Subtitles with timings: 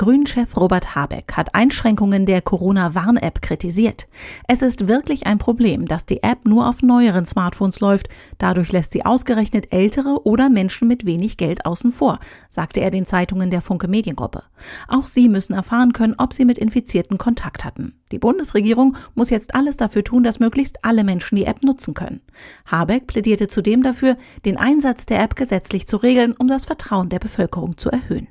[0.00, 4.08] Grünchef Robert Habeck hat Einschränkungen der Corona-Warn-App kritisiert.
[4.48, 8.08] Es ist wirklich ein Problem, dass die App nur auf neueren Smartphones läuft.
[8.38, 12.18] Dadurch lässt sie ausgerechnet ältere oder Menschen mit wenig Geld außen vor,
[12.48, 14.42] sagte er den Zeitungen der Funke Mediengruppe.
[14.88, 18.00] Auch sie müssen erfahren können, ob sie mit Infizierten Kontakt hatten.
[18.10, 22.22] Die Bundesregierung muss jetzt alles dafür tun, dass möglichst alle Menschen die App nutzen können.
[22.64, 27.18] Habeck plädierte zudem dafür, den Einsatz der App gesetzlich zu regeln, um das Vertrauen der
[27.18, 28.28] Bevölkerung zu erhöhen.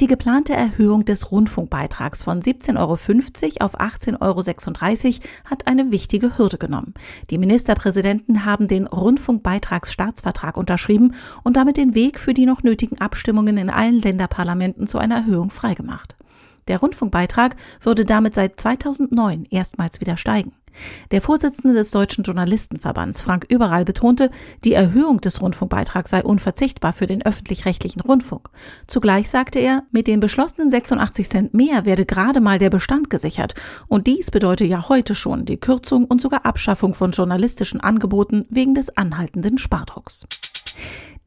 [0.00, 2.92] Die geplante Erhöhung des Rundfunkbeitrags von 17,50 Euro
[3.64, 6.94] auf 18,36 Euro hat eine wichtige Hürde genommen.
[7.30, 13.56] Die Ministerpräsidenten haben den Rundfunkbeitragsstaatsvertrag unterschrieben und damit den Weg für die noch nötigen Abstimmungen
[13.56, 16.16] in allen Länderparlamenten zu einer Erhöhung freigemacht.
[16.68, 20.52] Der Rundfunkbeitrag würde damit seit 2009 erstmals wieder steigen.
[21.10, 24.30] Der Vorsitzende des Deutschen Journalistenverbands, Frank Überall, betonte,
[24.64, 28.48] die Erhöhung des Rundfunkbeitrags sei unverzichtbar für den öffentlich-rechtlichen Rundfunk.
[28.86, 33.54] Zugleich sagte er, mit den beschlossenen 86 Cent mehr werde gerade mal der Bestand gesichert.
[33.88, 38.74] Und dies bedeutet ja heute schon die Kürzung und sogar Abschaffung von journalistischen Angeboten wegen
[38.74, 40.26] des anhaltenden Spardrucks.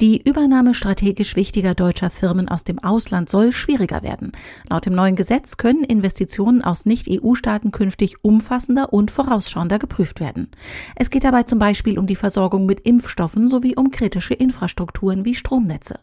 [0.02, 4.32] Die Übernahme strategisch wichtiger deutscher Firmen aus dem Ausland soll schwieriger werden.
[4.68, 10.50] Laut dem neuen Gesetz können Investitionen aus Nicht-EU-Staaten künftig umfassender und vorausschauender geprüft werden.
[10.96, 15.36] Es geht dabei zum Beispiel um die Versorgung mit Impfstoffen sowie um kritische Infrastrukturen wie
[15.36, 16.00] Stromnetze.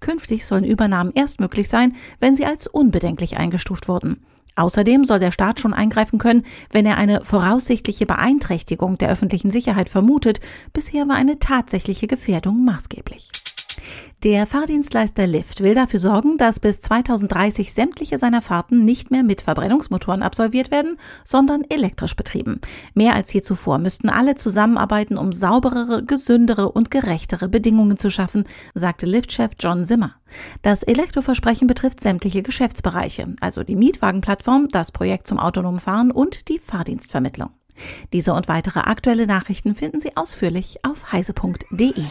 [0.00, 4.24] Künftig sollen Übernahmen erst möglich sein, wenn sie als unbedenklich eingestuft wurden.
[4.54, 9.88] Außerdem soll der Staat schon eingreifen können, wenn er eine voraussichtliche Beeinträchtigung der öffentlichen Sicherheit
[9.88, 10.40] vermutet.
[10.72, 13.41] Bisher war eine tatsächliche Gefährdung maßgeblich.
[14.22, 19.42] Der Fahrdienstleister Lyft will dafür sorgen, dass bis 2030 sämtliche seiner Fahrten nicht mehr mit
[19.42, 22.60] Verbrennungsmotoren absolviert werden, sondern elektrisch betrieben.
[22.94, 28.44] Mehr als je zuvor müssten alle zusammenarbeiten, um sauberere, gesündere und gerechtere Bedingungen zu schaffen,
[28.74, 30.14] sagte Lyft-Chef John Zimmer.
[30.62, 36.60] Das Elektroversprechen betrifft sämtliche Geschäftsbereiche, also die Mietwagenplattform, das Projekt zum autonomen Fahren und die
[36.60, 37.50] Fahrdienstvermittlung.
[38.12, 42.04] Diese und weitere aktuelle Nachrichten finden Sie ausführlich auf heise.de.